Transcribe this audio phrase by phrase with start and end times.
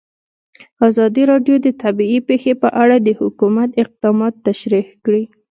[0.87, 5.23] ازادي راډیو د طبیعي پېښې په اړه د حکومت اقدامات تشریح کړي.